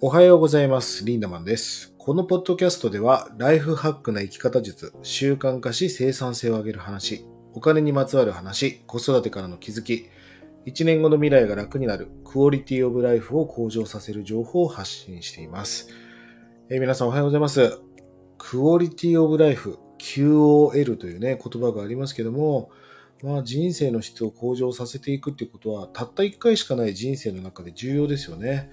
[0.00, 1.04] おはようございます。
[1.04, 1.92] リンダマンです。
[1.98, 10.08] このポッドキャストでは、ライフハックな生き方術、習慣化し生産性を上げる話、お金にまつわる話、子育てからの気づき、
[10.66, 15.88] 1年後の未来が楽になる、クオリティオブライフを向上させる情報を発信しています。
[16.70, 17.80] えー皆さんおはようございます。
[18.38, 22.70] クオリティオブライフ、QOL というね、言葉がありますけども、
[23.24, 28.70] まあ人生の質を向上させていくっていうことは、たった1回しかない人生の中で重要ですよね。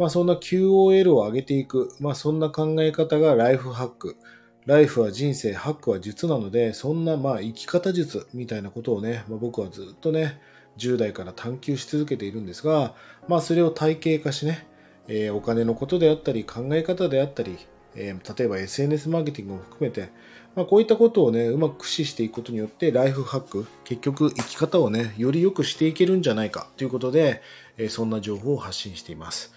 [0.00, 4.16] まあそんな QOL を上げていく、まあそんな考え方がライフハック。
[4.64, 10.40] ライフは人生、ハックは術なので、そんなまあ生き方術みたいなことをね、まあ、僕はずっとね、
[10.78, 12.94] 10代から探求し続けているんですが、
[13.28, 14.66] まあそれを体系化しね、
[15.06, 17.58] えーお金のことであったり、考え方であったり、
[17.94, 20.08] えー例えば SNS マーケティングも含めて、
[20.56, 27.42] まあ、こういったことをね、うまく駆使していくことによって、ライフハック、結局生き方をね、より良くしていけるんじゃないかということで、
[27.76, 29.52] えーそんな情報を発信しています。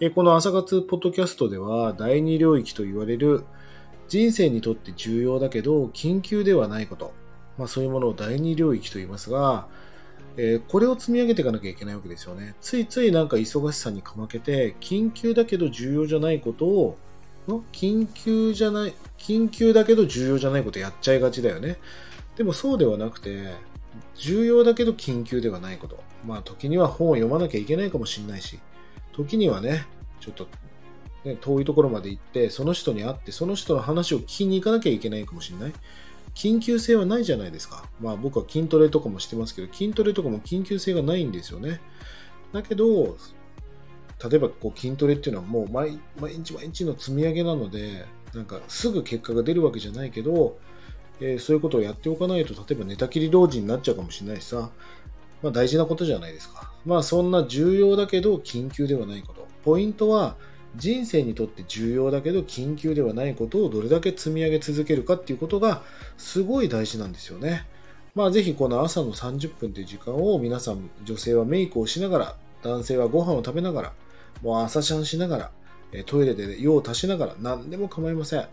[0.00, 3.44] えこの朝活ポッドキャストでは、第二領域と言われる、
[4.08, 7.12] 人生にとって重要だけど、緊急ではないこと、
[7.56, 9.68] まあそういうものを第二領域と言いますが、
[10.36, 12.56] えーこれを積み上げていかなきゃいけないわけですよね。
[12.60, 16.98] ついついなんか忙しさにかまけて、緊急だけど重要じゃないことを、
[17.70, 21.78] 緊急じゃない、緊急だけど重要じゃないことやっちゃいがちだよね。
[22.36, 23.54] でもそうではなくて、
[24.16, 26.02] 重要だけど緊急ではないこと。
[26.26, 28.58] まあ時には本を読まなきゃいけないかもしれないし、
[29.16, 29.86] 時にはね、
[30.20, 30.48] ちょっと、
[31.24, 35.72] ね、遠いところまで行って、その人に会って、その人の話を聞きに行かなきゃいけないかもしれない。
[36.34, 37.88] 緊急性はないじゃないですか。
[38.00, 41.80] まあ僕は筋トレとかもしてますけど、筋トレとかも緊急性がないんですよね。
[42.52, 43.16] だけど、
[44.30, 50.58] 例えばこう筋トレっていうのはもう毎日毎日の積み上げなので、なんかすぐ結果が出るわけじゃないけど、
[51.20, 54.70] えーそういうことをやっておかないと、例えば寝たきり老人になっちゃうかもしれないしさ、
[55.44, 56.72] まあ大事なことじゃないですか。
[56.86, 59.46] まあそんな重要だけど緊急ではないこと。
[59.62, 60.36] ポイントは
[60.74, 65.82] 人生にとって重要だけど緊急ではないことをどれだけ積み上げ続けるかっていうことが
[66.16, 67.66] すごい大事なんですよね。
[68.14, 73.92] まあぜひこの朝の30分という時間を皆さん女性はメイクをしながら男性はご飯を食べながら
[74.40, 75.50] もう朝シャンしながら
[76.06, 78.46] トイレで用を足しながら何でも構いません。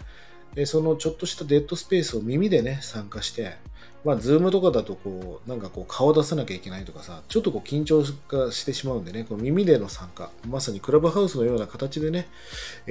[0.66, 3.56] そのちょっとしたデッドスペースを耳でね参加して
[4.04, 12.28] まあ、 Zoom とかだとこう、なんかこう顔出さなきゃいけないとかさ、ちょっとこう緊張がしてしまうんでね、この耳での参加、まさにクラブハウスのような形でね、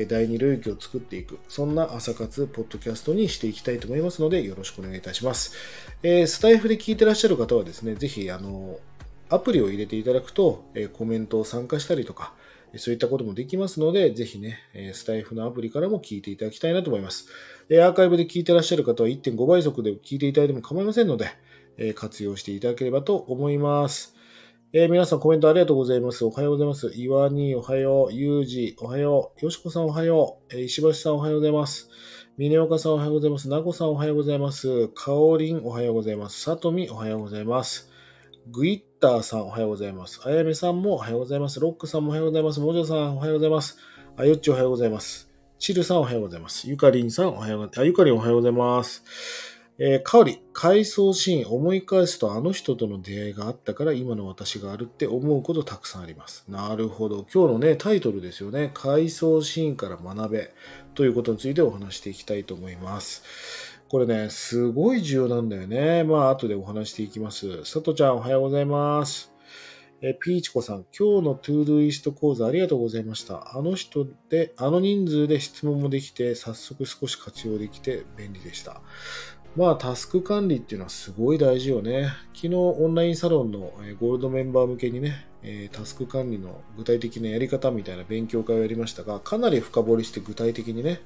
[0.08, 5.54] 第二領域を作っていく、そんな朝活ポッドキャストにしていきたいと思いますので、よろしくお願いいたします。
[6.02, 8.78] えースタエフで聞いてらっしゃる方はですね、ぜひ、あの、
[9.30, 12.32] アプリを入れていただくと、えコメントを参加したりとか、
[12.76, 14.58] そういったこともできますので、ぜひね、
[14.92, 17.28] スタイフのアプリからも聞いていただきたいなと思います。
[17.70, 21.30] アーカイブで聞いてらっしゃる方は1.5倍速で聞いていただいても構いませんので、
[21.94, 24.14] 活用していただければと思います。
[24.72, 26.24] えー皆さんコメントありがとうございます。
[26.24, 26.92] おはようございます。
[26.94, 28.12] 岩におはよう。
[28.12, 29.44] ゆうじおはよう。
[29.44, 30.56] よしこさんおはよう。
[30.56, 31.90] えー石橋さんおはようございます。
[32.36, 33.48] 峰岡さんおはようございます。
[33.48, 34.86] なこさんおはようございます。
[34.88, 36.40] かおりんおはようございます。
[36.40, 37.89] さとみおはようございます。
[38.48, 40.20] グイッターさんおはようございます。
[40.24, 41.60] あやめさんもおはようございます。
[41.60, 42.60] ロックさんもおはようございます。
[42.60, 43.78] もじょさんおはようございます。
[44.16, 45.30] あよっちおはようございます。
[45.58, 46.68] チルさんおはようございます。
[46.68, 47.80] ゆかりんさんおはようございます。
[47.80, 49.04] あ、ゆかりんおはようございます。
[49.82, 56.44] えー、かおり、回想シーン思い返すとあの人との出会いがあったから今の私があるって思うことたくさんあります。
[56.48, 57.26] なるほど。
[57.32, 58.72] 今日のね、タイトルですよね。
[58.74, 60.54] 回想シーンから学べ
[60.94, 63.22] ということについてお話していきたいと思います。
[63.90, 66.04] これね、すごい重要なんだよね。
[66.04, 67.64] まあ、後でお話していきます。
[67.64, 69.32] さとちゃん、おはようございます。
[70.00, 73.58] えピーチコさん、今日の Todoist 講座ありがとうございました。
[73.58, 78.80] あの人で、あの人数で質問もできて、早速少し活用できて便利でした。
[79.56, 82.12] まあ、タスク管理っていうのはすごい大事よね。
[82.32, 91.00] 昨日オンラインサロンのゴールドメンバー向けにね、えータスク管理の具体的なやり方みたいな勉強会をやりましたが、かなり深掘りして具体的にね、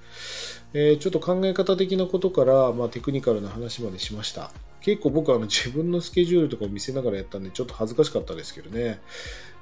[0.72, 4.50] えーちょっと考え方的なことから、まあ、テクニカルな話までしました。
[4.80, 9.00] 結構僕はあの自分のスケジュールとかを見せながらやったんで、ちょっと恥ずかしかったですけどね、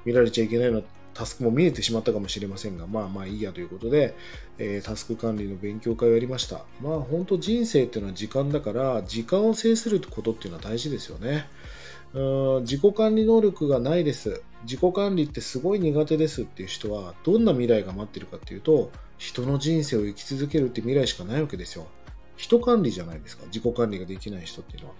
[0.05, 0.81] 見られちゃいけないような
[1.13, 4.15] タスクも見えてしまったかもしれませんが、まあまあいいやということで、
[4.57, 6.65] えータスク管理の勉強会をやりました。
[6.81, 11.45] まあ本当人生っていうのは時間だから、時間を制することっていうのは大事ですよね。
[12.13, 14.43] うん自己管理能力がないです。
[14.63, 21.87] 自己管理ってすごい苦手ですっていう人は、どんな未来が待ってるかっていうと、人の人生を生き続けるって未来しかないわけですよ。
[22.37, 23.45] 人管理じゃないですか。
[23.47, 24.95] 自己管理ができない人っていうのは。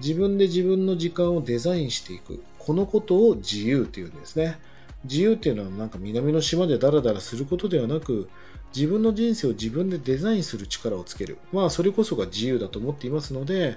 [0.00, 2.42] 自分で自分の時間をデザインしていく。
[2.58, 4.58] このことを自由っていうんですね。
[5.04, 8.28] 自由っていうのはなんか南の島でダラダラすることではなく、
[8.74, 11.38] 自分の人生を自分でデザインする力をつける。
[11.52, 13.76] まあ、それこそが自由だと思っていますので、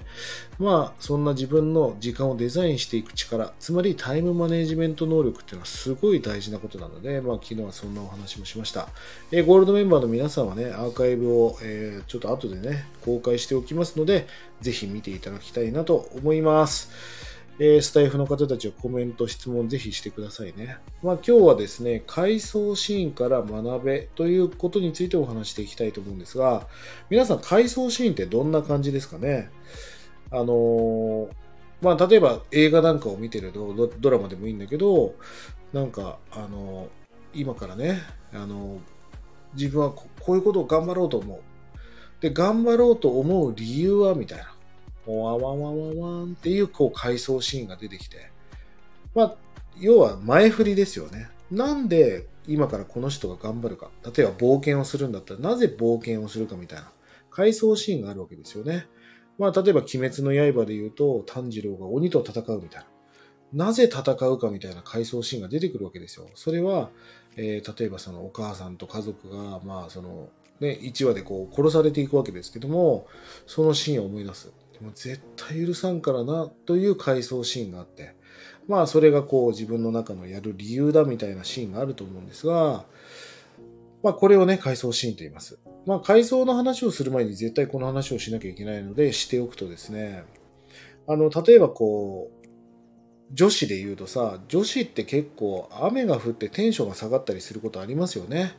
[0.58, 8.88] まあ、そんな自分の時間をデザインしていく力、つまりタイムマネジメント能力っていうのはすごい大事なことなので、まあ、昨日はそんなお話もしました。
[9.32, 14.28] えー、ゴールドメンバーの皆さんはね、アーカイブを、えー、ちょっと後でね、公開しておきますので、
[14.60, 17.33] ぜひ見ていただきたいなと思います。
[17.60, 20.76] えー、スタイフの方たちはコメント、質問ぜひしてくださいね。
[21.04, 26.66] まあ今日はですね、回想シーンから学べということについてお話していきたいと思うんですが、
[27.10, 29.50] 皆さん回想シーンってどんな感じですかね？
[30.32, 31.28] あのー、
[31.80, 35.14] まあ例えば映画なんかを見てると、ドラマでもいいんだけど、
[35.72, 38.00] なんか、あのー、今からね、
[38.32, 38.80] あの
[39.54, 41.38] 自分はこういうことを頑張ろうと思う。
[42.20, 44.14] で、頑張ろうと思う理由は？
[44.14, 44.53] みたいな。
[45.06, 48.30] ワワワワワンっていうこう回想シーンが出てきて、
[49.14, 49.36] まあ、
[49.78, 51.28] 要は前振りですよね。
[51.50, 53.90] なんで今からこの人が頑張るか。
[54.04, 56.90] 例えば冒険をするんだったらなぜ冒険をするかみたいな
[57.30, 58.86] 回想シーンがあるわけですよね。
[59.38, 62.82] まあ、例えば鬼滅の刃で言うと炭治郎が鬼と戦うみたい
[63.52, 63.66] な。
[63.66, 66.28] なぜ戦うかみたいな回想シーンが出てくるわけですよ。
[66.34, 66.90] それは、
[67.36, 70.28] えー、例えばそのお母さんと家族が、まあその、
[70.60, 73.06] ね、1話でこう殺されていくわけですけども、
[73.46, 74.52] そのシーンを思い出す。
[74.80, 78.14] も絶対許さんからなという回想シーンがあって、
[78.66, 82.84] まあそれがこう自分の中のやる理由だみたいなシーンがあると思うんですが、
[84.02, 85.58] まあこれをね、回想シーンと言います。
[85.86, 90.24] まあ回想の話をする前に絶対この話をしなきゃいけないのでしておくとですね、
[91.06, 92.46] あの、例えばこう、
[93.32, 98.54] 女子で言うとさ、女子って結構雨が降ってテンションが下がったりすることありますよね。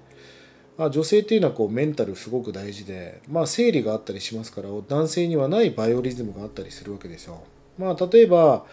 [0.77, 7.43] あ、女性っていうのはこうメンタルすごく大事で、まあ、生理があったりしますから男性にはないバイオリズムがあったりするわけですよ。
[7.77, 8.65] まあ、例えば、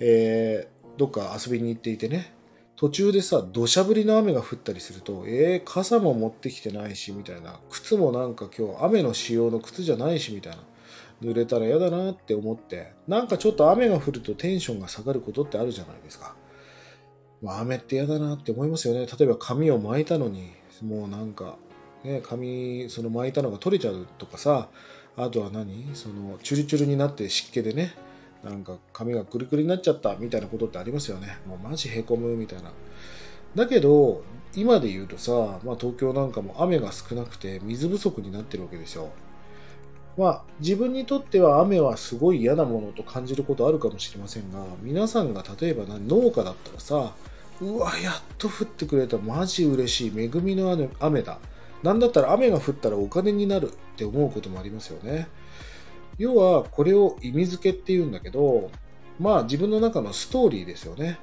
[0.00, 2.32] えー、どっか遊びに行っていてね
[2.76, 10.58] 途中でさ土砂降りの雨が降ったりするとえー、傘も持ってきてないしみたいな靴もなんか今日雨の仕様の靴じゃないしみたいな
[11.22, 16.34] 濡れたら嫌だなって思ってなんかちょっと雨が降るとテンションが下がることってあるじゃないですか。
[17.42, 19.06] まあ、雨って嫌だなって思いますよね。
[19.06, 20.52] 例えば髪を巻いたのに
[20.82, 21.56] もうなんか、
[22.04, 24.68] ね、髪その巻いたのが取れちゃうとかさ
[25.16, 25.90] あとは何？
[25.94, 27.94] そのチュルチュルになって湿気でね
[28.44, 31.38] なんか髪がくるくるになっちゃったみたいなことってありますよね。
[31.46, 32.70] もうマジへこむみたいな。
[33.54, 34.22] だけど
[34.54, 39.10] 今で言うとさ、まあ、東京なんかも雨が少なくて水不足になってるわけですよ
[40.16, 47.12] まあ、自分にとっては雨はすごい嫌なものと感じることあるかもしれませんが皆さんが例えば農家だったらさ
[47.60, 49.18] うわ、やっと降ってくれた。
[49.18, 50.12] マジ嬉しい。
[50.14, 51.38] 恵みの雨だ。
[51.82, 55.28] なんだったら雨が降ったらお金になるって思うこともありますよね。
[56.18, 58.70] 要は、これを意味付けって言うんだけど、
[59.18, 61.18] まあ自分の中のストーリーですよね。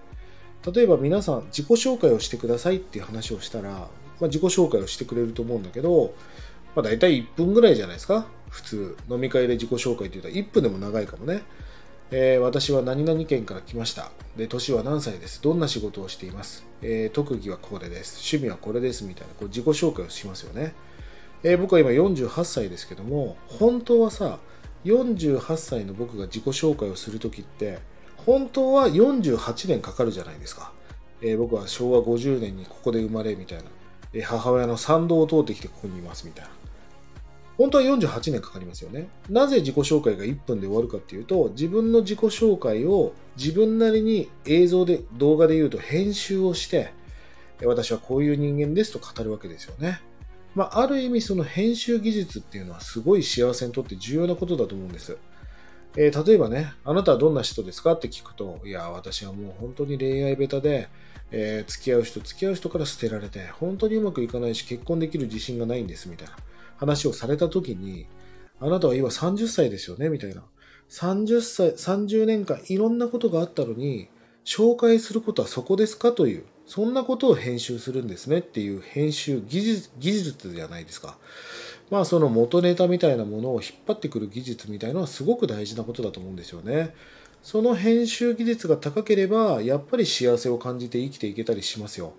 [0.71, 3.87] 例えば皆さん自己紹介をしてくださいっていう話をしたら、ま
[4.21, 6.13] あ、自己紹介をしてくれると思うんだけど、
[6.75, 8.25] まあ、大体1分ぐらいじゃないですか。
[8.49, 11.43] 普通、飲み会で自己紹介って言ったら1分でも長いかもね。
[12.15, 14.11] えー、私は何々県から来ました。
[14.37, 15.41] で、年は何歳です。
[15.41, 16.63] どんな仕事をしています？
[16.83, 18.17] えー、特技はこれです。
[18.17, 19.03] 趣味はこれです。
[19.03, 20.75] みたいなこう自己紹介をしますよね。
[21.41, 24.37] えー、僕は今48歳ですけども、本当はさ、
[24.85, 27.79] 48歳の僕が自己紹介をするときって、
[28.27, 30.71] 本当は48年かかるじゃないですか。
[31.23, 33.63] え僕は昭和50年にここで生まれみたいな。
[34.13, 36.51] え母親の参道を通ってきてここにいますみたいな。
[37.57, 39.07] 本当は48年かかりますよね。
[39.29, 46.93] なぜ自己紹介が1分で終わるかっていうと、自分の自己紹介を自分なりに映像で、動画で言うと編集をして、
[47.63, 50.01] 私はこういう人間ですと語るわけですよね。
[50.55, 55.17] まあ、ある意味その編集技術っていうのはすごい幸せにとって重要なことだと思うんです。
[55.95, 60.89] えー、例えばね、あなたはどんな人ですかって聞くと、いや、私はもう本当に恋愛ベタで、
[61.31, 66.35] えー、付き合う人、付き合う人から捨てられて、本当にうまくいかないし、結婚できる自信がないんですみたいな。
[66.83, 68.07] 話をされた時に、
[68.59, 70.43] あなたは今30歳ですよねみたいな。
[70.89, 74.09] 30歳、30年間いろんなことがあったのに、
[74.45, 81.17] 紹介することはそこですかという、そんなことを編集するんですねっていう編集技術、技術じゃないですか。
[81.89, 86.93] まあその元ネタみたいなものを引っ張ってくる技術みたいのはすごく大事なことだと思うんですよね。
[87.41, 92.13] その編集技術が高ければ、やっぱり幸せを感じて生きていけたりしますよ。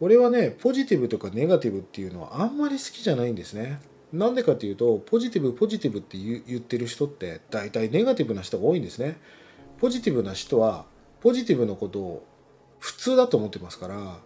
[0.00, 3.80] 俺はね、ポジティブとかネガティブっていうのはあんまり好きじゃないんですね。
[4.12, 9.18] なんでかっていうと、ポジティブ、ポジティブって言ってる人って大体ネガティブな人が多いんですね。
[9.78, 10.86] ポジティブな人は、
[11.20, 12.26] ポジティブのことを
[12.78, 14.18] 普通だと思ってますから、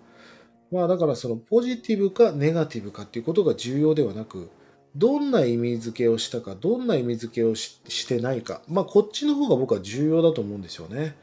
[0.72, 4.50] まあだからそのポジティブかネガティブかっていうことが重要ではなく、
[4.96, 11.14] どんな意味付けをしたか、どんな意味付けをしてないか、まあこっちの方が僕は重要だと思うんですよね。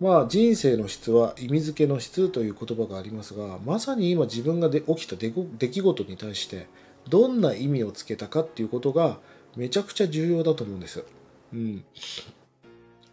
[0.00, 6.66] まあ人生の質は意味付けの質という言葉がありますがまさに今自分がで起きた出来事に対して
[7.08, 9.18] どんな意味をつけたかっていうことが
[9.56, 11.04] めちゃくちゃ重要だと思うんです。
[11.52, 11.84] うん。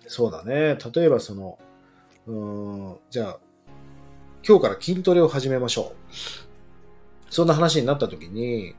[0.08, 0.78] そうだね。
[0.94, 1.58] 例えばその、
[2.28, 3.40] うん、じゃあ、
[4.48, 7.34] 今日から筋トレを始めましょう。
[7.34, 8.76] そんな話になった時に、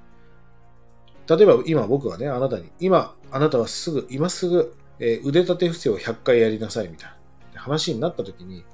[1.26, 7.10] 例えば今僕がね、あなたに、今、あなたはすぐ、今すぐ、えー、腕立て伏せを100回やりなさいみたい
[7.54, 8.64] な話になった時に、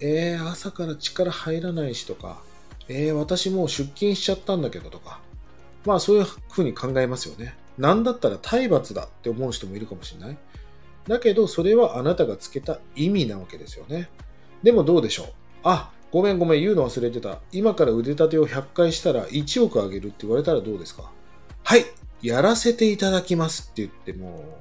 [0.00, 2.42] えー、朝から力入らないしとか、
[2.88, 5.20] えー、私もう出勤しちゃったんだけどとか、
[5.86, 7.56] まあそういうふうに考えますよね。
[7.78, 10.38] なんだったら体罰だって思う人もいるかもしれない。
[11.06, 14.10] だけど、それはあなたがつけた意味なわけですよね。
[14.62, 15.26] でもどうでしょう
[15.62, 17.38] あ、ごめんごめん、言うの忘れてた。
[17.52, 21.10] 今から腕立てを100回したら1億あげるって言われたらどうですか？
[21.62, 21.84] はい、
[22.22, 24.58] やらせていただきますって言っても、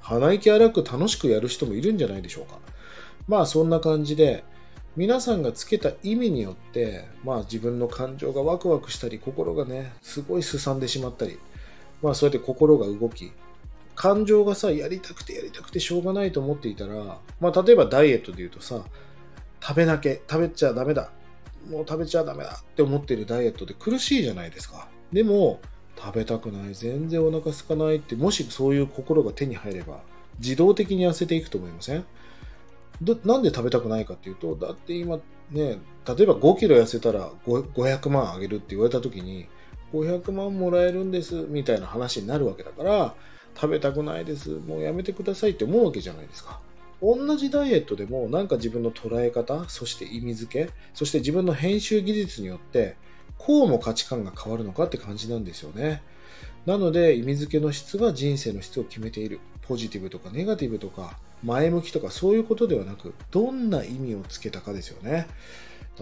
[0.00, 2.58] 鼻息荒く楽しくやる人もいるんじゃないでしょうか。
[3.26, 4.44] まあそんな感じで、
[4.98, 11.38] 皆さんがつけた意味によって、まあ自分の感情がワクワクしたり、心がね、すごいすさんでしまったり、
[12.02, 13.30] まあそうやって心が動き、
[13.94, 18.82] 感情がさ、やりたくてやりたくてしょうがないと思っていたら、まあ例えばダイエットで言うとさ、
[19.62, 21.12] 食べなきゃ、食べちゃダメだ。
[21.70, 24.88] もう食べちゃダメだって思ってるダイエットで苦しいじゃないですか。
[25.12, 25.60] でも、
[25.96, 30.00] 食べたくない、全然お腹空かないって、もしそういう心が手に入れば、
[30.40, 32.04] 自動的に痩せていくと思いません？
[33.00, 35.18] なんで食べたくないかっていうと、だって今
[35.50, 39.46] ね、例えば5キロ痩せたら500万あげるって言われた時に、
[39.92, 43.14] 500万もらえるんですみたいな話になるわけだから、
[43.54, 46.60] 食べたくないです、もうやめてくださいって思うわけじゃないですか。
[47.00, 52.96] 同じダイエットでもなんか自分の捉え方、そして意味付け、そして自分の編集技術によって、
[53.38, 56.02] こうも価値観が変わるのかって感じなんですよね。
[56.66, 59.38] なので、意味付けの質が人生の質を決めている。
[59.62, 65.26] ポジティブとかネガティブとか、前向きとかそういうことではなく、どんな意味をつけたかですよね。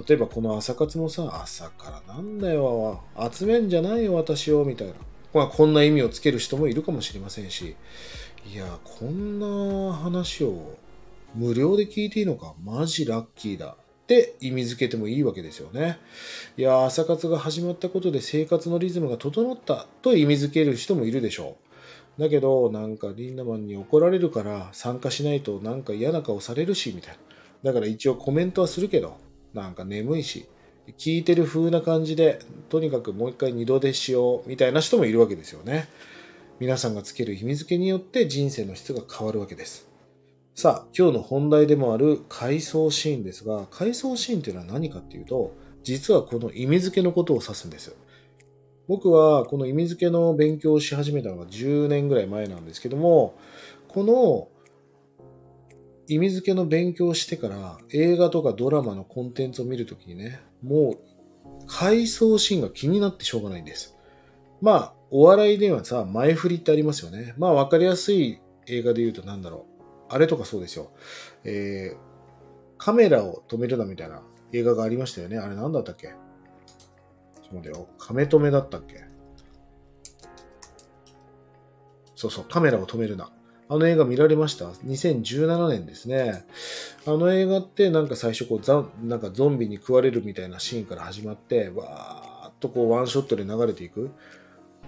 [0.08, 3.02] 例えばこの朝活もさ、朝からなんだよ、
[3.32, 4.94] 集めんじゃないよ、私を、みたいな。
[5.32, 7.76] まあ、こんな意味をつける人もいるかもしれませんし、
[8.52, 10.76] いや、こんな話を
[11.34, 13.76] 無料で聞いていいのか、マジラッキーだ。
[14.06, 15.98] って意味づけてもいいわけですよね。
[16.56, 21.65] いや、朝活が始まったことで生活のリズムが整ったと意味づける人もいるでしょう。
[22.18, 27.18] だけど、なんかリンダマンに怒られるから参加しないとなんか嫌な顔されるし、みたい
[27.62, 27.72] な。
[27.72, 29.16] だから一応コメントはするけど、
[29.52, 30.46] なんか眠いし、
[30.98, 35.88] 聞いてる風な感じで、とにかくもう一回二度でしよう、みたいな人もいるわけですよね。
[36.58, 39.88] 皆さんがつける意味づけによって人生の質が変わるわけです。
[40.54, 47.94] さあ、今日の本題でもある回想シーンですが、回想シーンというのは何かっていうと、実はこの意味付けのことを指すんです。
[48.88, 53.36] 僕はこの意味付けの勉強をし始めたのが10年ぐらい前なんですけども、
[53.88, 54.48] この
[56.08, 60.98] 意味付けの勉強をしてから映画とかドラマのコンテンツを見るときにね、もう
[61.66, 63.96] 回想シーンが気になってしょうがないんです。
[64.60, 67.34] まあ、お笑いではさ、前振りってありますよね。
[67.38, 69.82] まあ、わかりやすい映画で言うと何だろう。
[70.08, 70.92] あれとかそうですよ。
[71.44, 71.96] えー、
[72.78, 75.38] カメラを止めるなみたいな映画がありましたよね。
[75.38, 76.14] あれ何だったっけ？
[77.50, 77.88] ちょっと待ってよ。
[77.98, 79.04] カメ止めだったっけ？
[82.16, 83.30] そうそう、カメラを止めるな。
[83.68, 86.44] あの映画見られました ?2017 年ですね。
[87.06, 94.10] あの映画ってなんか最初こうザなんかゾンビに食われるみたいなシーンから始まって、わーっとこうワンショットで流れていく。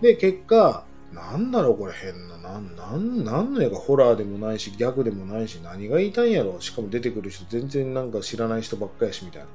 [0.01, 3.79] で、結果、なんだろうこれ変な、なん、なん、なんの映画？
[3.79, 6.61] ホラーでもないし、ギャグでもないし、何が言いたいんやろ？
[6.61, 9.49] しかも出てくる人全然なんか知らない人ばっかりやし、みたいな。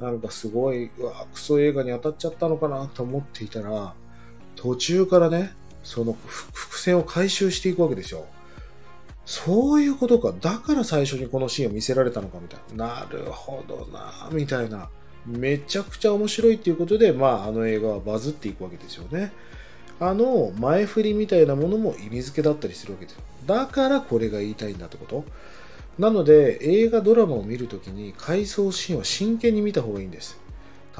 [0.00, 3.94] なんかすごい、うわ、クソ映画に当たっちゃったのかなと思っていたら、
[4.56, 8.26] 途中からね、その伏線を回収していくわけですよ。
[9.24, 10.32] そういうことか。
[10.40, 12.86] だから最初にこのシーンを見せられたのかみたいな。
[12.86, 14.88] なるほどな、みたいな。
[15.26, 19.32] めちゃくちゃ面白いっていうことで、まあ、あの映画はバズっていくわけですよね。
[20.02, 25.24] あの前振りみたいなものも意味付けだったりするわけですよだからこれが言いたいんだってこと
[25.98, 30.40] なので映画ドラマを見るときに回想シーンは真剣に見た方がいいんです。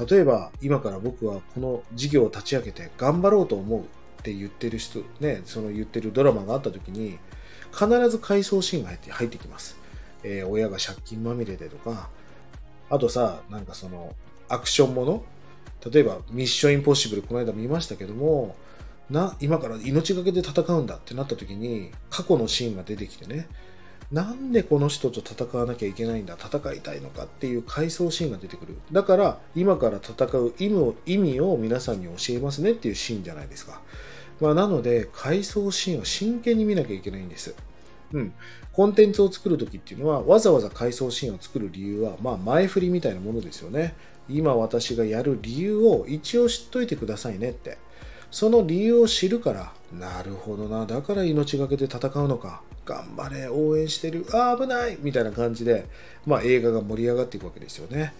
[0.09, 3.83] 例えば今から僕はこの事業を立ち上げて頑張ろうと思うっ
[4.23, 7.19] て言ってる人ねその言ってるドラマがあった時に
[7.71, 9.77] 必ず回想シーンが入って入ってきます、
[10.23, 12.09] えー、親が借金まみれでとか
[12.89, 14.15] あとさなんかその
[14.49, 15.23] アクションもの
[15.91, 18.55] 例えばミッションインポッシブルこの間見ましたけども
[19.09, 23.47] な、今から命がけで戦うんだってなった時に、過去のシーンが出てきてね、
[24.13, 28.77] なんでこの人と戦わなきゃいけないんだ、戦いたいのかっていう回想シーンが出てくる。
[28.91, 33.81] だから、今から戦う意味を意味を皆さんに教えますねっていうシーンじゃないですか。
[34.39, 37.55] まあ、なので、回想シーンを真剣に見なきゃいけないんです。
[38.13, 38.33] うん。
[38.71, 43.95] コンテンツを作るときっていうのは、わざわざ回想シーンを作る理由は、まあ、前振りみたいなものですよね。
[44.29, 47.79] 今私がやる理由を一応知っといてくださいねって。
[48.29, 52.61] その理由を知るから、なるほどな、だから命がけで戦うのか。
[52.85, 55.85] 頑張れ、応援してる、あ危ないみたいな感じで、
[56.25, 58.13] まあ、映画が盛り上がっていくわけですよね。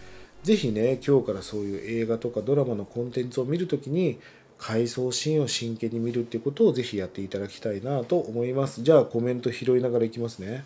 [0.43, 4.19] ぜひね、今日からそういう映画とかドラマのコンテンツを見るときに、
[4.57, 8.81] 回想シーンを真剣に見るっていうことをぜひやっていただきたいなと思います。
[8.81, 10.63] じゃあコメント拾いながらいきますね。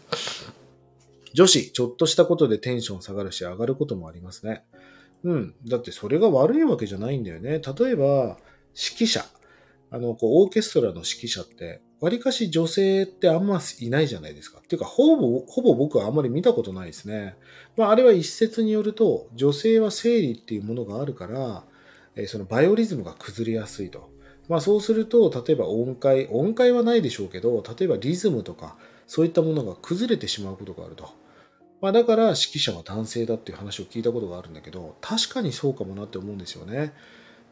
[1.33, 4.63] 女子、ちょっとしたことでテンション下がるし上がることもありますね。
[5.23, 5.55] うん。
[5.67, 7.59] だってそれが悪いわけじゃないんだよね。
[7.59, 8.37] 例えば、
[8.75, 9.25] 指揮者。
[9.89, 14.59] あの、こう、オーケストラの指揮者って、わりかし女性ってあんまいないじゃないですか。
[14.59, 17.35] っていうか、ほぼ、ほぼ僕はあんまり見たことないですね。
[17.75, 21.63] まあ、あれは一説によると、女性は生理っていうものがあるから、
[22.15, 24.09] えそのバイオリズムが崩れやすいと。
[24.47, 28.77] まあ、そうすると、例えば音階、音階はないでしょうけど、例えばリズムとか、
[29.07, 31.09] そういったものが崩れてしまうことがあると。
[31.81, 36.93] まあ、だから指揮者は男性だっていう話を聞いたことがあるんだけど、確かにそうかもなって思うんですよね。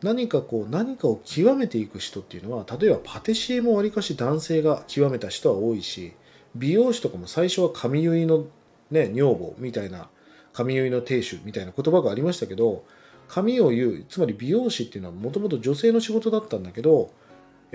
[0.05, 6.13] 何かこう、何かを極めていく人っていうのは、例えばパティシエもわりかし男性が極めた人は多いし、
[6.55, 8.45] 美容師とかも最初は髪結いの
[8.91, 10.09] ね、女房みたいな、
[10.53, 12.85] 髪結いの亭主みたいな言葉がありましたけど、
[13.27, 17.09] 髪を言う、つまり美容師っていうのはもともと女性の仕事だったんだけど、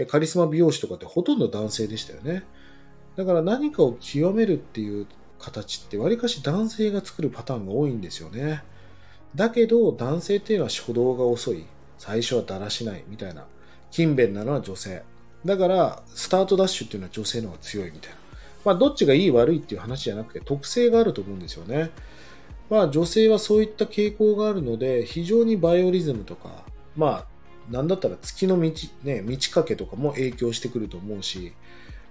[0.07, 2.45] カリスマ美容師とかってほとんど男性でしたよね。
[3.17, 5.09] だから何かを極めるっていう
[5.41, 8.63] 形ってわりかし男性が作るパターンが多いんですよね。
[9.35, 11.67] だけど男性っていうのは初動が遅い。
[12.01, 13.45] 最初はだらしないみたいな。
[13.91, 15.03] 勤勉なのは女性。
[15.45, 18.17] だからスタートダッシュっていうのは女性の方が強いみたいな。
[18.65, 21.91] まあどっちがいい悪いっていう話じゃなくて特性があると思うんですよね。
[22.71, 26.65] まあ女性はそういった傾向があるので非常にバイオリズムとか、
[26.97, 27.27] まあ
[27.71, 31.53] なんだったら月の道、ね、満ち欠けとかも影響してくると思うし、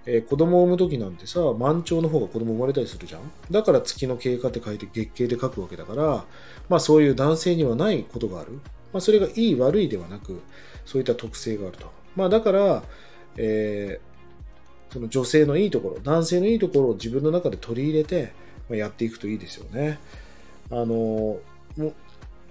[0.06, 6.24] えー、子供を産む時なんてさ、満潮の方が子供生まれたりするじゃんだから月の経過って書いて月経で書くわけだから、
[6.68, 8.60] まあそういう男性にはないことがある。
[8.92, 10.40] まあそれがいい悪いではなく、
[10.84, 11.90] そういった特性があると。
[12.16, 12.82] まあだから、
[13.36, 18.32] えー、その女性のいいところ、男性のいいところを自分の中で取り入れて、
[18.68, 19.98] ま、やっていくといいですよね。
[20.70, 21.40] あの、も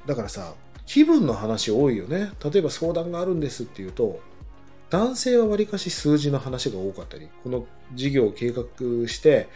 [0.06, 0.54] だからさ、
[0.86, 2.32] 気分の話多いよね。
[2.44, 4.20] 例えば相談があるんですっていうと、
[4.90, 8.64] 男性はわりかし数字の話が多かったり、この事業を計画
[9.08, 9.48] して、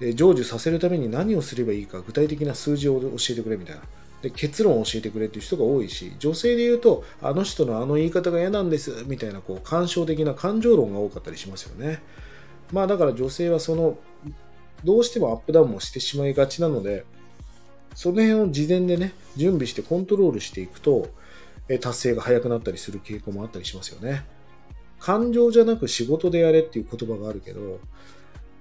[0.00, 3.82] 成就させるために何をすればいいか具体的な数字を教えてくれみたいな。
[4.22, 12.00] で結論を教えてくれっていう人が多いし、女性で言うと、あの人のあの言い方が嫌なんですみたいなこう感傷的な感情論が多かったりしますよね。
[12.72, 13.98] まあだから女性はその、
[14.84, 17.04] どうしてもアップダウンもしてしまいがちなので、
[17.94, 21.08] その辺を事前でね、準備してコントロールしていくと、
[21.80, 24.24] 達成が早くなったりする傾向もあったりしますよね。
[24.98, 27.80] 感情じゃなく仕事でやれっていう言葉があるけど、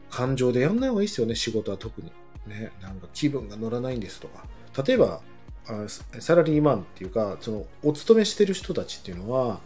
[0.10, 2.12] 感情でやんない方がいいですよね、仕事は特に。
[2.48, 4.46] ね、なんか気分が乗らないんですとか。
[4.86, 5.22] 例えば、
[6.20, 9.60] サラリーマンっていうか、その、お勤めしてる人たちっていうのは、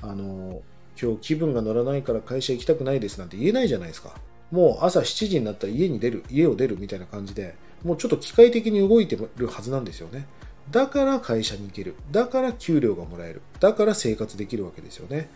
[0.00, 0.62] あの、
[1.00, 4.14] 今日気分が乗らないから会社行きたくないですなんて言えないじゃないですか。
[4.50, 10.26] もう朝7時になったら家に出る、家を出るみたいな感じで、もうちょっと機械的に動いてるはずなんですよね。
[10.70, 11.96] だから会社に行ける。
[12.10, 13.42] だから給料がもらえる。
[13.60, 15.28] だから生活できるわけですよね。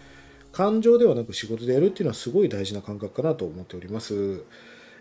[0.53, 4.45] 感情ではなく仕事でやるっていうのはすごい大事な感覚かなと思っております。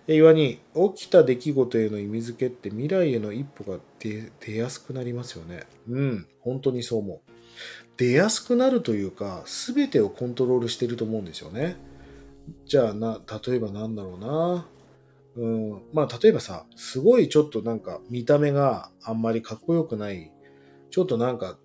[0.08, 0.60] 岩に
[0.96, 5.64] 起きた出来事への意味付けって未来への一歩が出やすくなりますよね。
[5.90, 7.32] うん、本当にそう思う。
[7.98, 11.78] 出やすくなるというか、全てをコントロールしてると思うんですよね。
[12.66, 14.68] じゃあな、例えばなんだろうな。
[15.38, 20.32] うん、まあ例えばさ、すごいちょっとなんか見た目があんまりかっこよくない、
[20.92, 21.58] ちょっとなんか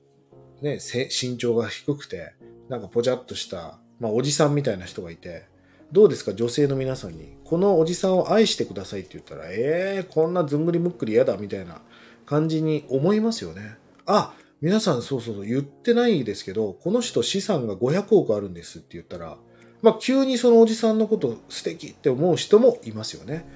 [0.62, 0.78] ね、
[1.10, 2.32] 身長が低くて、
[2.68, 5.44] なんかぽちゃっとした、まあおじさんみたいな人がいて、
[5.92, 11.80] どうですか女性の皆さんに、このおじさんを愛してくださいって言ったら、えー、こんなずんぐりむっくり嫌だみたいな
[12.26, 13.76] 感じに思いますよね。
[14.06, 19.38] あ、皆さんそうそうそう言ってないですけど、この人資産が500億あるんですって言ったら、
[19.82, 23.48] まあ急にそのおじさんのこと素敵って思う人もいますよね。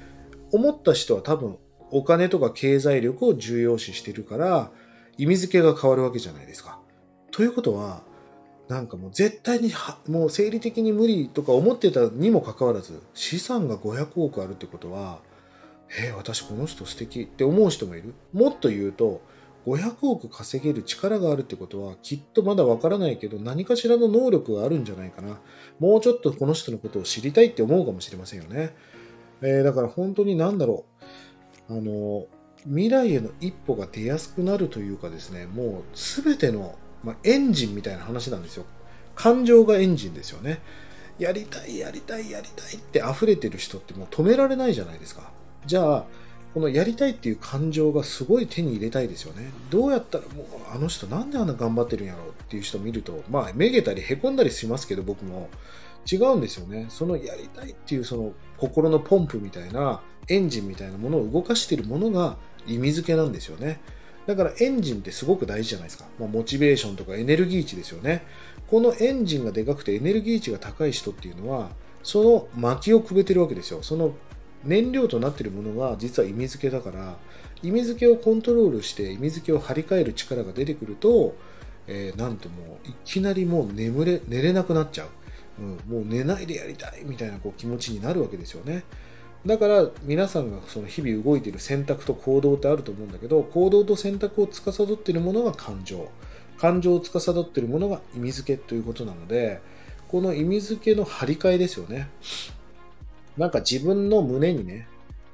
[0.50, 1.58] 思った人は多分
[1.90, 4.70] お金とか経済力を重要視してるから、
[5.18, 6.80] 意味付けが変わるわけじゃないですか。
[7.30, 8.02] ということは、
[8.68, 9.72] なんかもう絶対に
[10.08, 15.18] もう生理的に無理とか思ってたにもかかわらず資産が500億あるってことは
[15.98, 18.14] えー、私この人素敵って思う人もいる。
[18.32, 19.20] もっと言うと
[19.66, 25.38] 500億稼げる力があるってことはきっとまだわからないけど何かしらの能力があるんじゃないかな。
[25.78, 28.74] もうちょっとこの人のことを知りたいって思うかもしれませんよね、
[29.40, 30.84] えー、だから本当に何だろ
[31.68, 31.76] う。
[31.76, 32.26] あの
[32.64, 36.74] 未来への一歩が出やすくなるというかですねもう全ての
[37.04, 38.64] まあ、エンジンみたいな話なんですよ。
[39.14, 40.60] 感情がエンジンですよね。
[41.18, 45.30] やりたい、やりたい、やりたいって溢れてる人ってもう止められないじゃないですか。
[45.66, 46.04] じゃあ、
[46.54, 49.50] このやりたいっていう感情がすごい手に入れたいですよね。
[49.70, 55.50] どうやったらもうあの人なんであんな頑張ってるんやろうっていう人見ると、まあ、めげたりへこんだりしますけど、僕も
[56.10, 56.86] 違うんですよね。
[56.90, 62.36] そのやりたいっていうその心のポンプみたいなエンジンみたいなものを動かしているものが
[62.68, 63.80] 意味付けなんですよね。
[64.26, 66.06] だからエンジンってすごく大事じゃないですか。
[66.18, 68.22] まあ、モチベーションとかエネルギー値ですよね。
[68.68, 71.70] このエンジンがでかくてエネルギー値が高い人っていうのは、
[72.02, 73.82] その薪をくべてるわけですよ。
[73.82, 74.14] その
[74.64, 77.16] 燃料となっているものが実は意味付けだから、
[77.62, 81.36] 意味付けをコントロールして意味付けを張り替える力が出てくると、
[81.86, 85.08] えー、なんともういきなりもう眠れ、寝れなくなっちゃう。
[85.56, 88.84] うん、もう寝ないでやりたいみたいなこう気持ちになるわけですよね。
[89.46, 96.08] だから皆さんがその日々動いている選択と行動ってあると思うんだけど行動と選択を司っているものが感情。
[96.58, 99.60] 感情を司っているものが意味付けということなので
[100.08, 102.08] この意味付けの張り替えですよね。
[103.36, 104.86] なんか自分の胸にね、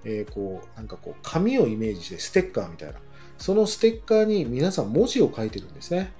[0.04, 2.94] えー、こうなんかこう紙をイメージしてステッカーみたいな。
[3.38, 6.12] そのステッカーに皆さん文字を書いてるんですね。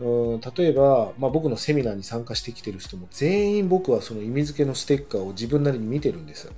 [0.00, 6.50] うん例えば、まあ、僕のセミナーに参加してきてる人も全員僕はその意味付けのステッカーを自分なりに見てるんです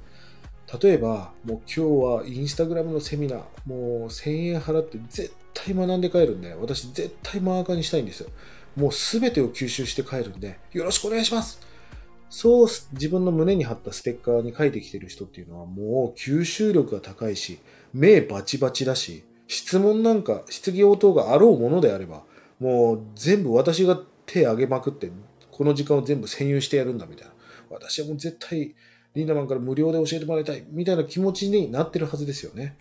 [0.79, 8.31] 例えば、もう今日はインスタグラムのセミナー、もう1000円払って絶対学んで帰るんで、私絶対マーカーにしたいんですよ。
[8.77, 11.61] もう全てを吸収して帰るんで、よろしくお願いします
[12.29, 17.59] そう自分の胸に貼ったステッカーに書いてきてる人っていうのはもう吸収力が高いし、
[17.93, 22.23] 目バチバチだし、質問なんか、質疑応答があろうものであれば、
[22.61, 25.11] もう全部私が手挙げまくって、
[25.51, 27.35] この時間を全部占有してやるんだみたいな。
[27.69, 28.77] 私はもう絶対
[29.15, 32.77] リンダマンから無料で教えてもらいたい、みたいな気持ちになってるはずですよね。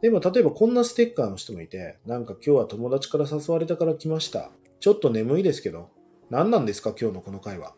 [0.00, 4.50] でも、例えばこんなステッカーの人もいて、なんか今日は友達から誘われたから来ました。
[4.80, 5.88] ちょっと眠いですけど、
[6.30, 7.74] 何なんですか今日のこの会話。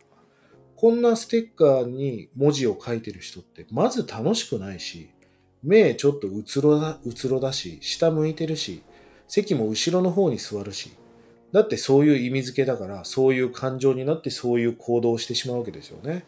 [0.77, 5.11] こんなステッカーに文字を書いてる人って、まず楽しくないし、
[5.63, 8.83] 目ちょっとうつろだ、うつろだし、下向いてるし、
[9.27, 10.91] 席も後ろの方に座るし、
[11.53, 16.25] だってそういう意味付けだから、そういう感情になってそういう行動をしてしまうわけですよね。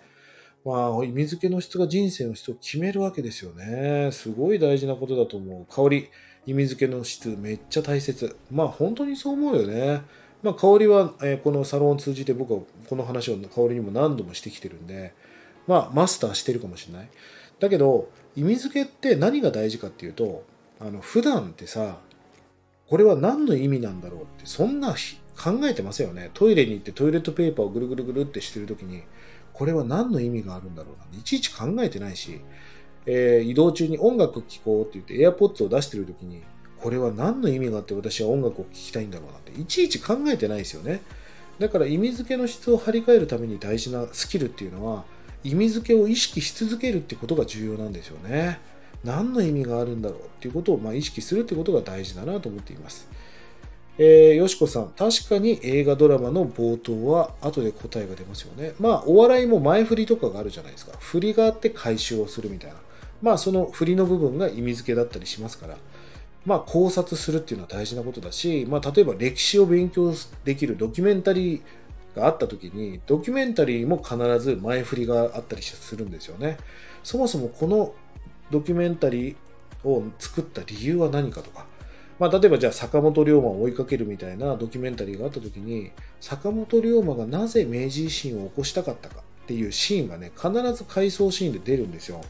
[0.64, 4.10] まあ、意味付けの質が人生の質を決めるわけですよね。
[4.12, 5.74] すごい大事なことだと思う。
[5.74, 6.08] 香り、
[6.46, 8.36] 意味付けの質、めっちゃ大切。
[8.50, 10.02] まあ、本当にそう思うよね。
[10.42, 15.14] まあ、香りは、えー、このサロンを通じて僕はこの話を香りにも何度もしてきてるんで、
[15.66, 17.08] まあ、マスターしてるかもしれない。
[17.60, 20.44] だけど、意味付けって何が大事かっていうと、
[20.80, 21.98] あの、普段ってさ、
[22.88, 24.94] これは何の意味なんだろうって、そんな
[25.36, 26.30] 考えてませんよね。
[26.34, 29.02] トイレに行ってトイレットペーパーをぐるぐるぐるってしてるときに、
[29.58, 31.18] これは何の意味があるんだろうな。
[31.18, 32.40] いちいち考えてないし、
[33.06, 36.44] えー、移動中に音楽聴こうって言って AirPods を出してる時に、
[36.80, 41.02] これは何の意味があって私は音楽を聴きたいんだろうなって、いちいち考えてないですよね。
[41.58, 45.04] だから意味付けの質を張り替えるために大事なスキルっていうのは、
[45.42, 48.60] 意味付けを意識し続けるってことが重要なんですよね。
[49.02, 53.08] 何の意味があるんだろうっていうことをま意識するってことが大事だなと思っています。
[54.00, 58.74] えー、よしこさん、確かに映画ドラマの冒頭は後で答えが出ますよね。
[58.78, 60.96] まあ、お笑いも前振りとかがあるじゃないですか。
[60.98, 62.76] 振りがあって回収をするみたいな。
[63.22, 65.76] まあ、その振りの部分が意味付けだったりしますから。
[66.46, 71.60] まあ、考察するっていうのは大事なことだし、まあ、例えば歴史を勉強できるドキュメンタリー
[72.16, 76.56] があった時に、ドキュメンタリーも必ず前振りがあったりするんですよね。
[77.02, 77.94] そもそもこの
[78.52, 81.66] ドキュメンタリーを作った理由は何かとか、
[82.18, 92.20] まあ、例えばじゃあ坂本龍馬を追いかけるみたいなドキュメンタリーがあった時に坂本龍馬がなぜ明治維新を起こしたかったかっていうシーンがね必ず回想シーンで出るんですよ。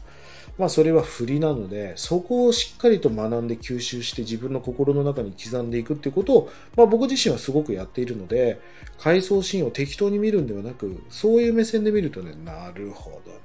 [0.57, 8.59] まあそれは振りなのでそこをしっかりと学んで吸収して自分の心の中に刻んでいくっていうことを、まあ、僕自身はすごくやっているので
[8.97, 13.39] 回想シーンを適当に見るんではなくそういう目線で見るとねなるほどなっ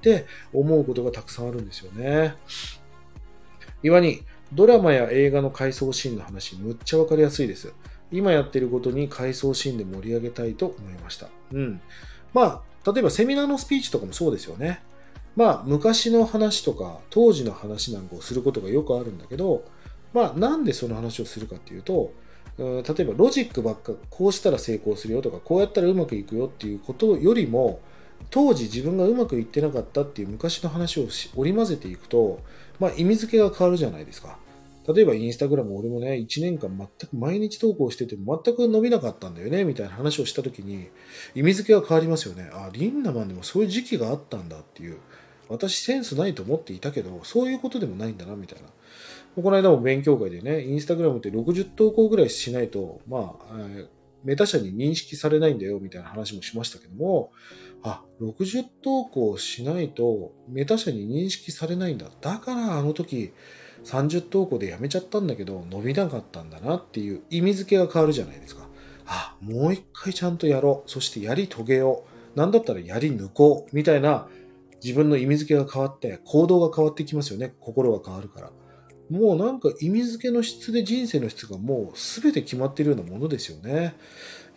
[0.00, 2.34] て思うことがたくさんあるんですよね。
[3.84, 7.72] 岩にドラマや映画の回想シーンの話、むっちゃわかりやすいです。
[8.10, 11.28] 今やってることに回想シーンで盛り上げたいと思いました。
[11.52, 11.80] うん。
[12.32, 14.80] まあ、例えばセミナーのスピーチとかもそうですよね。
[15.36, 19.64] まあ、昔の話とか、当時の話なんかをすることがよくあるんだけど、
[20.14, 22.12] まあ、なんでその話をするかっていうと、
[22.58, 27.80] 例えばロジックばっか、こうしたら成功するよとか、こうやったらうまくいくよっていうことよりも、
[28.30, 32.40] 当時自分がうまくいってなかったっていう昔の話を織り交ぜていくと、
[32.78, 34.38] まあ、意味付けが変わるじゃないですか。
[34.94, 40.88] 例えばインスタグラム俺もね、1年間全く毎日投稿してて全く伸びなかったんだよね、みたいな話をした時に、
[41.34, 42.48] 意味付けが変わりますよね。
[42.54, 44.98] あ、リンナマンでもそういう時期があったんだっていう。
[45.50, 48.68] 私センスないと思っていたけど、そういうことでもないんだな、みたいな。
[49.42, 53.56] この間も勉強会でね、インスタグラムって60投稿ぐらいしないと、まあ、
[54.24, 57.30] メタ社に認識されないんだよ、みたいな話もしましたけども、
[57.82, 62.06] あ、60投稿しないとメタ社に認識されないんだ。
[62.20, 63.32] だからあの時
[63.84, 68.68] 30投稿でやめちゃったんだけど伸びなかったんだなっていう意味付けが変わるじゃないですか。
[69.06, 70.90] あ、もう一回ちゃんとやろう。
[70.90, 72.38] そしてやり遂げよう。
[72.38, 73.76] なんだったらやり抜こう。
[73.76, 74.28] みたいな
[74.82, 77.54] 自分の意味付けが変わって行動が変わってきますよね。
[77.60, 78.50] 心が変わるから。
[79.10, 83.94] もうなんか意味付けの質で人生の質がもう全て決まっているようなものですよね。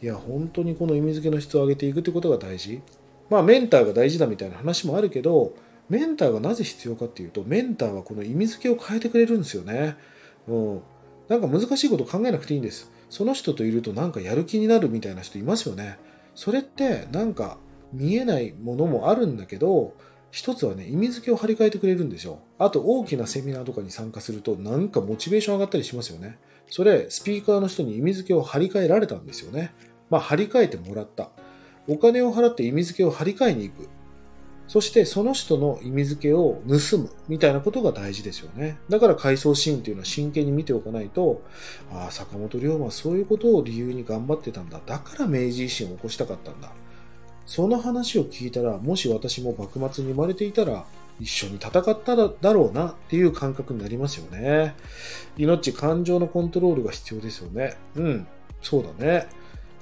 [0.01, 2.81] いや、本当にこの意味付けの質を上げていくってことが大事。
[3.31, 5.53] まあメンターが大事だみたいな話もあるけど、
[5.87, 9.95] メンターがなぜ必要かっていうと、メンターはこの意味付けを変えてくれるんですよね。
[10.49, 10.81] うん。
[11.29, 12.91] なんか難しいこと考えなくていいんです。
[13.09, 15.97] その人といるとなんかやる気になるみたいな人いますよね。
[16.35, 17.57] それってなんか
[17.93, 19.93] 見えないものもあるんだけど、
[20.31, 22.39] 一つはね、意味付けを張り替えてくれるんですよ。
[22.59, 26.37] あと大きなセミナーとかに参加するとなんかモチベーション上がったりしますよね。
[26.69, 29.73] それ、スピーカーの人に意味付けを張り替えられたんですよね。
[30.09, 31.31] まあ、張り替えてもらった。
[31.91, 33.89] お金を払って意味付けを張り替えに行く。
[34.67, 38.77] そしてその人の意味付けを盗むみたいなことが大事ですよね。
[38.87, 41.41] だから回想シーンっていうのは真剣に見ておかないと、
[41.91, 44.79] ああ、坂本龍馬はそういうことを理由に頑張ってたんだ。
[44.85, 46.71] だから明治維新を起こしたかったんだ。
[47.45, 50.85] その話を聞いたら、もし私も幕末に生まれていたら、
[51.19, 54.73] 一緒に戦っただろうなっていう感覚になりますよね。
[55.37, 57.75] 命、感情のコントロールが必要ですよね。
[57.95, 58.27] うん、
[58.61, 59.27] そうだね。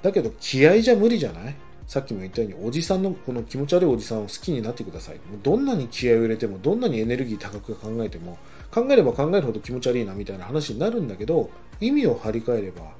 [0.02, 1.54] だけど気合じゃ無理じゃない？
[1.90, 5.16] さっきも言ったように、おじさんの、この気持ち悪いおじさんを好きになってください。
[5.42, 8.38] どんなに気合を入れても、どんなにエネルギー高く考えても、
[8.70, 11.50] 考えれば考えるほど気持ち悪いなみたいな話になるんだけど、
[11.80, 12.92] 意味を張り替えれば、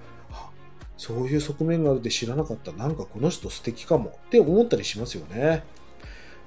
[0.97, 2.73] そういう側面があるって知らなかった。
[2.73, 5.63] なんかこの人素敵かもって思ったりしますよね。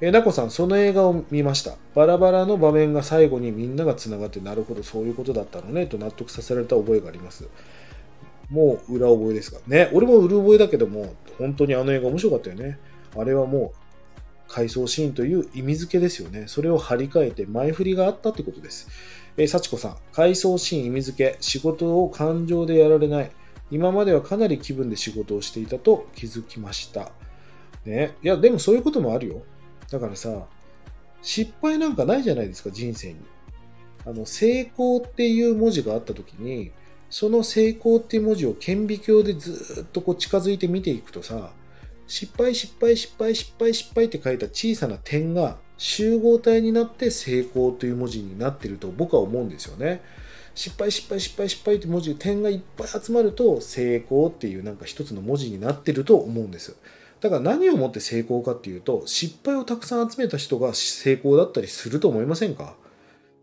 [0.02, 1.78] えなこさん、その映画を見ました。
[1.96, 7.48] バラバラの場面が最後にみんなが繋がって、なるほど、そういうことだったのね、と納得させられた覚えがあります。
[8.50, 9.90] もう裏覚えですかね。
[9.94, 12.80] 俺も裏覚えだけども、本当にあの映画面白かったよね。
[13.16, 13.84] あれはもう、
[14.48, 16.46] 回想シーンという意味付けですよね。
[16.48, 18.88] それを張り替えて前振りがあったってことです。
[19.38, 23.32] えー、幸子さん、回想シーン意味付け、仕事を感情でやられない。
[23.72, 27.12] 今まではかなり気分で仕事をしていたと気づきました。
[27.86, 28.16] ね。
[28.22, 29.42] いや、でもそういうこともあるよ。
[29.90, 30.48] だからさ、
[31.22, 33.20] 失敗なんかないじゃないですか、人生に。
[34.06, 36.72] あの、成功っていう文字があった時に、
[37.14, 41.52] その成功っていう文字を顕微鏡でずっとこう近づいて見ていくとさ、
[42.08, 50.02] 失敗失敗失敗失敗失敗って書いた小さな点が集合体になって成功という文字になってると僕は思うんですよね。
[50.56, 56.76] 失敗失敗失敗失敗って文字で点がいっぱい集まると成功っていうなんか一つの文字になってると思うんです。
[57.22, 62.76] だから何をもって成功かっていうと失敗をたくさん集めた人が成功だったりすると思いませんか？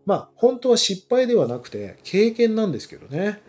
[0.05, 3.41] まあ本当は失敗ではなくて経験なんですけどね。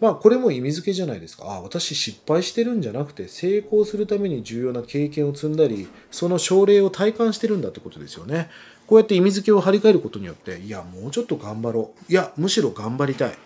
[0.00, 1.44] まあこれも意味付けじゃないですか。
[1.44, 8.48] あ私失敗してるんじゃなくて成功するために重要な経験を積んだり、その症例を体感してるんだってことですよね。
[8.86, 12.12] こうやって意味付けを張り替えることによって、いや、もうちょっと頑張ろう。
[12.12, 13.38] いや、むしろ頑張りたい。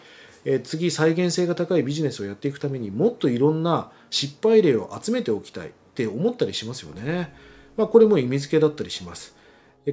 [0.46, 7.34] え次、再現性が高いビジネスをやっていくためにもっといろんな失敗例を集めておきたいって思ったりしますよね。
[7.76, 9.34] まあこれも意味付けだったりします。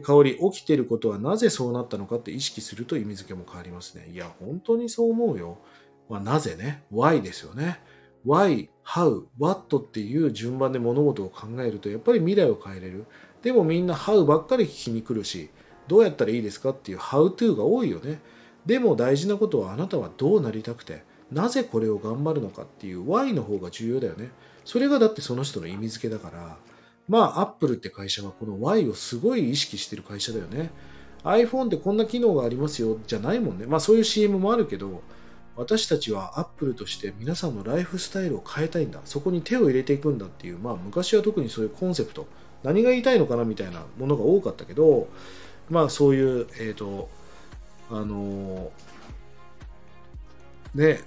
[0.04, 4.10] 香り、起きてることはなぜそうなったのかって意識すると意味付けも変わりますね。
[4.14, 5.58] いや、本当にそう思うよ。
[6.12, 7.80] まあ、なぜね、why ですよね。
[8.26, 13.06] why, how, what っていう順番で物事を考えるとやっぱり未来を変えれる。
[13.42, 15.50] でもみんな how ばっかり聞きに来るし、
[15.88, 18.20] どうやったらいいですかっていう how to が多いよね。
[18.66, 24.32] でも大事なことはあなたはどうなりたくて、なぜこれを頑張るのかっていう why の方が重要だよね。
[24.66, 26.58] それがだってその人の意味付けだから、
[27.08, 30.72] まあ、アップルって会社はこの Y をすごい意識してる会社だよね。
[31.24, 33.66] iPhone ってこんな機能がありますよ、じゃないもんね。
[33.66, 35.02] まあそういう CM もあるけど、
[35.56, 42.28] 私たちはアップルとして皆さんのライフスタイルを変えたいんだそこに手を入れていくんだっていう、まあ、昔は特にそういうコンセプト
[42.64, 45.08] 何が言いたいのかなみたいなものが多かったけど、
[45.70, 47.10] まあ、そういう、えっ、ー、と
[47.90, 51.02] あのー、ね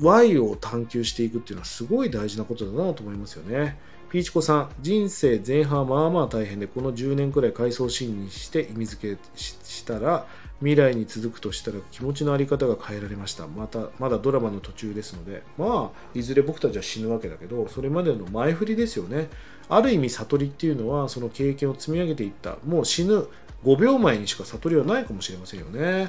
[0.00, 3.78] Y を探求していくっていうのはすごい大事なことだなと思いますよね。
[4.10, 10.26] ピーチコさん、人生前半はまあまあ大変で、この10年くらい回想シーンにして意味付けしたら、
[10.60, 19.28] 未来に続くとしたら気持ちの在り方が変えられましたまたまだドラマの途中ですのでまあいずれ僕たちは死ぬわけだけどそれまでの前振りですよね
[19.68, 23.26] ある意味悟りっていうのはその経験を積み上げていったもう死ぬ
[23.64, 26.08] 5秒前にしか悟りはないかもしれませんよね。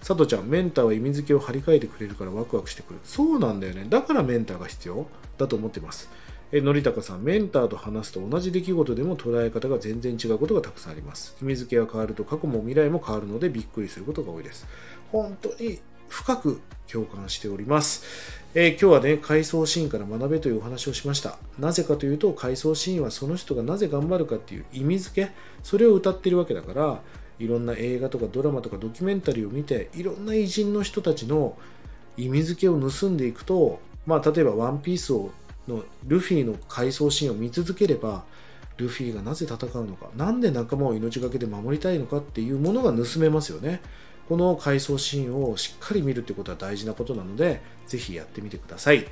[0.00, 3.00] 佐藤ちゃん、メンターは意味付けを張り替えてくれるからワクワクしてくる。
[3.04, 3.86] そうなんだよね。
[3.88, 5.06] だからメンターが必要
[5.38, 6.10] だと思ってます。
[6.52, 11.36] えのりたかさん、メンターと話すと同じ出来事でも捉え方が全然違うことがたくさんあります。
[11.40, 14.66] 意味付けが変わると過去も未来も変わるのでびっくりすることが多いです。
[15.12, 16.60] 本当に深く
[16.90, 18.04] 共感しております。
[18.54, 21.38] えー今日はね、回想シーンから学べというお話をしました。
[21.60, 25.30] なぜかというと、回想シーンはその人がなぜ頑張るかっていう意味付け、
[25.62, 27.00] それを歌ってるわけだから、
[27.38, 31.56] いろんな映画とかドラマとかドキュメンタリーを見て、いろんな偉人の人たちの
[32.16, 35.30] 意味付けを盗んでいくと、まあ、例えば、ワンピースを
[35.70, 38.24] のルフィの回想シーンを見続ければ、
[38.76, 43.80] ルフィがなぜ戦うのか、なんで仲間を命がけで守りたいのかっていうものが盗めますよね。
[44.28, 49.06] この回想シーンをしっかり見るってことは大事なことなので、ぜひやってみてください。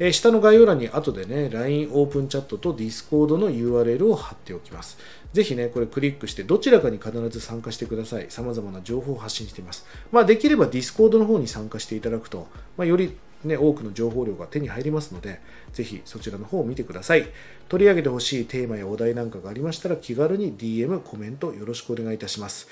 [0.00, 4.98] えー下の概要欄に後でね、LINE オープンチャットと Discord の URL を貼っておきます。
[5.32, 8.26] ぜひね、これクリックしてどちらかに必ず参加してください。
[8.30, 9.86] 様々な情報を発信しています。
[10.10, 15.40] まあ、できれば Discord の方に参加していただくと、まあ、よりね、多くの情報量が手に入りますので、
[15.72, 17.28] ぜひそちらの方を見てください。
[17.68, 22.68] 取り上げてほしいテーマやお題なんかがありましたら、気軽に DM、コメントよろしくお願いいたします。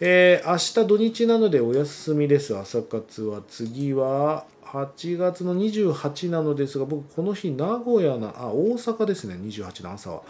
[0.00, 3.42] えー明日土日なのでお休みです、朝活は。
[3.48, 10.22] 次は8月の28なのですが、僕この日名古屋な、あ、大阪ですね、28の朝は。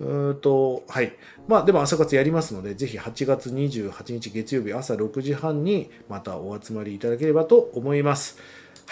[0.00, 1.16] うーんと、はい。
[1.48, 8.38] まあでも朝活やりますので、ぜひ8月28日月曜日朝6時半にまたお集まりいただければと思います。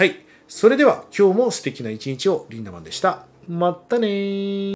[0.01, 0.17] はい。
[0.49, 3.27] それでは今日も素敵な一日をリンダマンでした。
[3.47, 4.73] またね。